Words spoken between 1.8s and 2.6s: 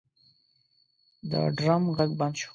غږ بند شو.